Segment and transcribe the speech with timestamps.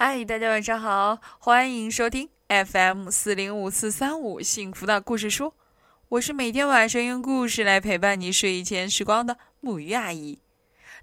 [0.00, 5.52] 嗨，大家晚上好，欢迎收听 FM 四零五四三五幸福的故事书。
[6.08, 10.38] 我是每天晚上用故事来陪伴你睡前时光的木鱼阿姨。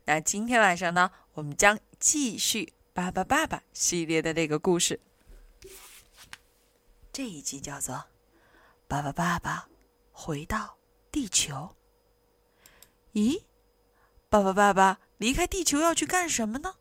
[0.05, 2.63] 那今天晚上呢，我们将继续
[2.93, 5.01] 《巴巴爸爸》系列的那个故事。
[7.11, 7.95] 这一集叫做
[8.87, 9.67] 《巴巴爸爸
[10.13, 10.77] 回到
[11.11, 11.75] 地球》。
[13.19, 13.43] 咦，
[14.29, 16.75] 巴巴爸爸离开地球要去干什么呢？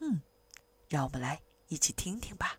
[0.00, 0.20] 嗯，
[0.88, 2.58] 让我们来一起听听吧。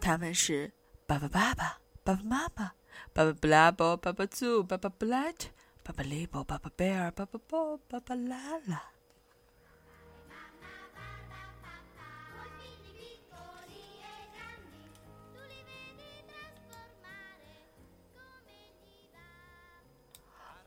[0.00, 0.72] 他们是
[1.06, 2.72] 爸爸爸爸、爸爸妈妈、
[3.12, 5.48] 爸爸布拉伯、爸爸祖、爸爸布莱特、
[5.82, 8.99] 爸爸利伯、爸爸贝尔、爸爸波、爸爸拉拉。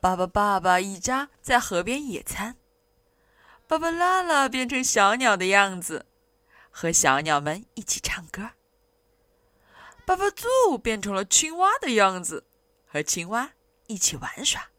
[0.04, 2.58] 爸爸爸爸一家在河边野餐，
[3.66, 6.08] 爸爸拉拉变成小鸟的样子，
[6.70, 8.50] 和小鸟们一起唱歌。
[10.06, 12.46] 爸爸猪变成了青蛙的样子，
[12.86, 13.52] 和青蛙
[13.88, 14.72] 一起玩耍。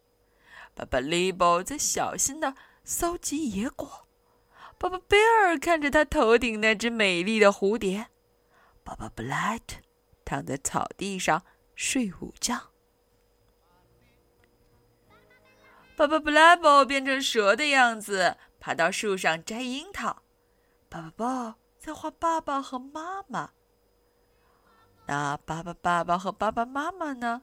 [0.74, 4.06] 爸爸利伯在小心的搜集野果。
[4.76, 8.08] 爸爸贝尔看着他头顶那只美丽的蝴蝶。
[8.82, 9.78] 爸爸布莱特
[10.22, 11.42] 躺在草地上
[11.74, 12.73] 睡午觉。
[15.96, 20.22] 爸爸布拉伯变成蛇的样子，爬到树上摘樱桃。
[20.88, 23.52] 爸爸豹在画爸爸和妈妈。
[25.06, 27.42] 那爸爸爸爸和爸爸妈妈呢？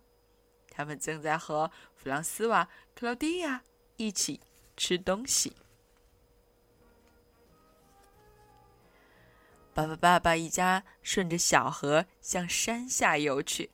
[0.70, 3.62] 他们正在和弗朗斯瓦、克劳迪亚
[3.96, 4.42] 一起
[4.76, 5.56] 吃东西。
[9.74, 13.72] 爸爸爸爸一家顺着小河向山下游去。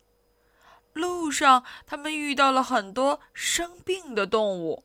[0.98, 4.84] 路上，他们遇到了很多生病的动物。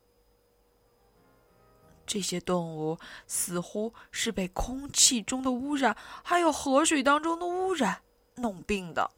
[2.05, 8.03] 这些动物似乎是被空气中的污染，还有河水当中的污染
[8.35, 9.11] 弄病的。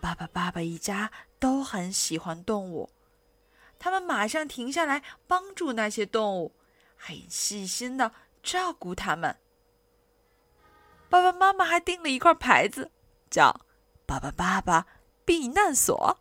[0.00, 2.90] 爸爸、爸爸一家都很喜欢动物，
[3.78, 6.54] 他们马上停下来帮助那些动物，
[6.96, 8.12] 很细心的
[8.42, 9.36] 照顾它们。
[11.10, 12.90] 爸爸妈妈还订了一块牌子。
[13.30, 13.60] 叫
[14.06, 14.86] “爸爸爸爸
[15.24, 16.18] 避难所”。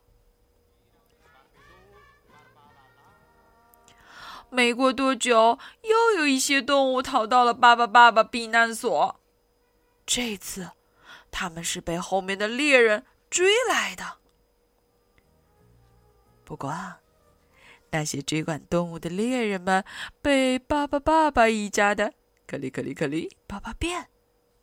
[4.50, 9.20] 没过多久，又有一些动物逃到了爸爸爸爸避难所。
[10.06, 10.72] 这次，
[11.30, 14.20] 他们是被后面的猎人追来的。
[16.46, 16.74] 不过，
[17.90, 19.84] 那些追赶动物的猎人们
[20.22, 22.14] 被爸爸爸爸一家的
[22.48, 24.08] “克里克里克里爸爸变”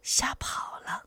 [0.01, 1.05] 吓跑了。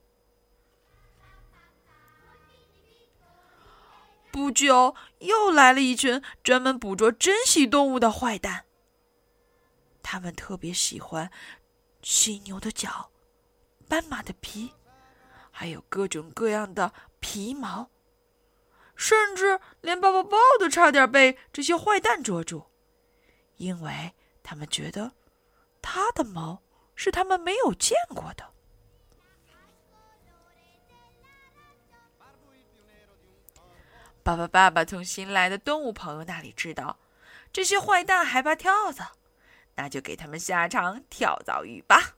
[4.37, 8.65] 不久，又来了一群专门捕捉珍稀动物的坏蛋。
[10.03, 11.31] 他们特别喜欢
[12.03, 13.09] 犀牛的角、
[13.89, 14.71] 斑马的皮，
[15.49, 17.89] 还有各种各样的皮毛，
[18.95, 22.67] 甚至连爸爸豹都差点被这些坏蛋捉住，
[23.55, 25.13] 因为他们觉得
[25.81, 26.61] 它的毛
[26.93, 28.53] 是他们没有见过的。
[34.27, 36.99] 爸爸，爸爸从新来的动物朋友那里知道，
[37.53, 39.13] 这些坏蛋害怕跳蚤，
[39.75, 42.17] 那就给他们下场跳蚤雨吧。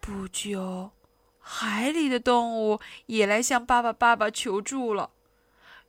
[0.00, 0.92] 不久，
[1.40, 5.10] 海里的动物也来向爸爸爸爸求助了，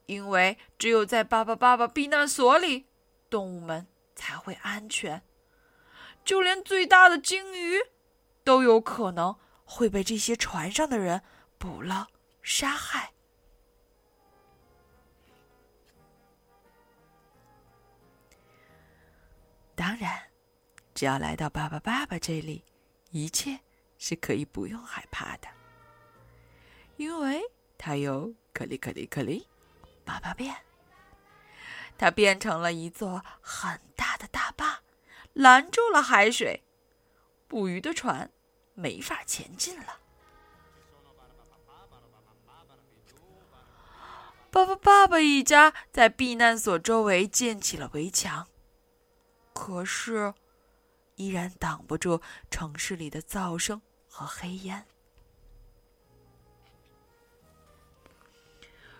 [0.07, 2.87] 因为只有在爸爸爸爸避难所里，
[3.29, 5.21] 动物们才会安全。
[6.25, 7.77] 就连最大的鲸鱼
[8.43, 9.35] 都有可能。
[9.69, 11.21] 会被这些船上的人
[11.57, 12.07] 捕了、
[12.41, 13.13] 杀害。
[19.75, 20.31] 当然，
[20.95, 22.63] 只要来到爸爸爸爸这里，
[23.11, 23.59] 一切
[23.99, 25.47] 是可以不用害怕的，
[26.95, 27.43] 因为
[27.77, 29.47] 他有可里可里可里
[30.03, 30.55] 爸爸变，
[31.97, 34.81] 他变成了一座很大的大坝，
[35.33, 36.63] 拦住了海水，
[37.47, 38.31] 捕鱼的船。
[38.77, 39.99] 没法前进了。
[44.51, 48.47] 爸爸、爸爸一家在避难所周围建起了围墙，
[49.51, 50.35] 可是
[51.15, 52.21] 依然挡不住
[52.51, 54.85] 城市里的噪声和黑烟。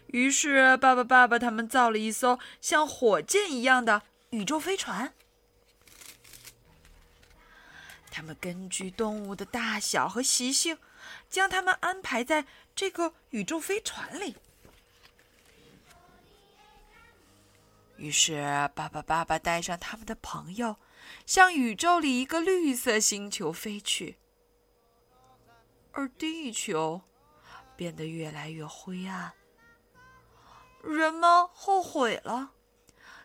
[0.07, 4.01] 于是，爸爸、爸爸他们造了一艘像火箭一样的
[4.31, 5.13] 宇宙飞船。
[8.17, 10.79] 他们根据动物的大小和习性，
[11.29, 14.35] 将它们安排在这个宇宙飞船里。
[17.97, 18.41] 于是，
[18.73, 20.77] 爸爸爸爸带上他们的朋友，
[21.27, 24.17] 向宇宙里一个绿色星球飞去。
[25.91, 27.03] 而地球
[27.75, 29.33] 变得越来越灰暗。
[30.81, 32.53] 人们后悔了，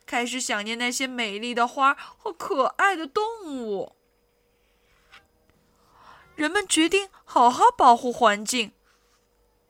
[0.05, 3.97] 开始想念那些美丽的花和可爱的动物。
[6.35, 8.73] 人们决定好好保护环境，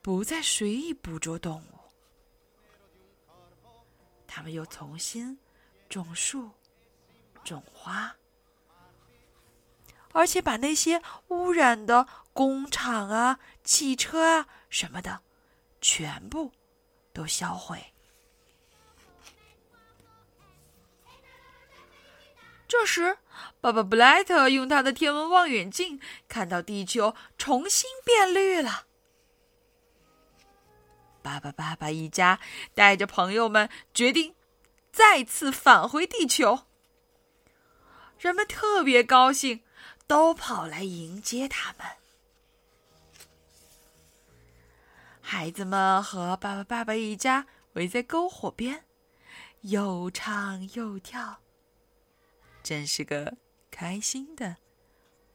[0.01, 1.79] 不再随意捕捉动物。
[4.25, 5.37] 他们又重新
[5.89, 6.49] 种树、
[7.43, 8.15] 种花，
[10.11, 15.21] 而且把那些污染的工厂啊、汽车啊什么的
[15.81, 16.51] 全部
[17.13, 17.92] 都销毁。
[22.73, 23.19] 这时，
[23.61, 28.87] 爸爸布莱特用他的天文望远镜看到地球重新变绿了。
[31.21, 32.39] 爸爸、爸爸一家
[32.73, 34.33] 带着朋友们决定
[34.91, 36.61] 再次返回地球。
[38.17, 39.61] 人们特别高兴，
[40.07, 41.87] 都跑来迎接他们。
[45.21, 48.83] 孩子们和爸爸、爸爸一家围在篝火边，
[49.61, 51.42] 又唱又跳，
[52.63, 53.35] 真是个
[53.69, 54.55] 开心的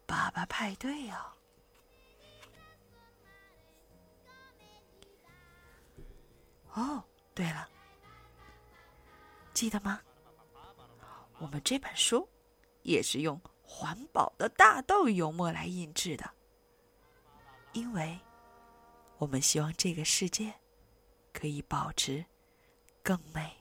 [0.07, 1.17] 爸爸派对哦。
[6.73, 7.05] 哦，
[7.35, 7.69] 对了，
[9.53, 10.01] 记得吗？
[11.39, 12.29] 我们这本书
[12.83, 16.31] 也是用环保的大豆油墨来印制的，
[17.73, 18.19] 因为
[19.19, 20.53] 我们希望这个世界
[21.33, 22.25] 可以保持
[23.03, 23.57] 更美、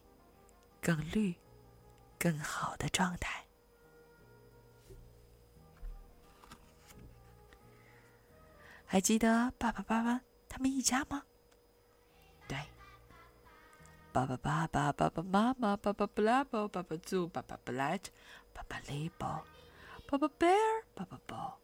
[0.79, 1.35] 更绿、
[2.17, 3.46] 更好的状态。
[8.89, 11.23] 还记得爸爸、爸爸他们一家吗？
[12.47, 12.57] 对
[14.13, 18.09] 爸爸、爸爸、爸爸妈妈、爸爸布拉宝、爸爸猪、爸爸布莱特、
[18.53, 19.45] 爸爸雷宝、
[20.07, 21.59] 爸爸贝尔、爸爸宝、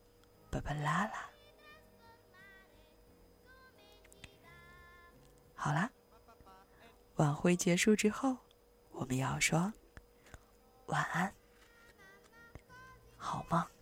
[0.51, 1.29] 爸爸拉拉。
[5.55, 5.89] 好啦，
[7.15, 8.37] 晚会结束之后，
[8.91, 9.73] 我们要说
[10.87, 11.33] 晚安，
[13.15, 13.72] 好梦。